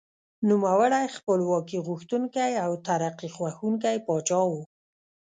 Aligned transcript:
نوموړی 0.49 1.05
خپلواکي 1.17 1.77
غوښتونکی 1.87 2.51
او 2.65 2.71
ترقي 2.87 3.29
خوښوونکی 3.35 3.95
پاچا 4.07 4.41
و. 4.49 4.53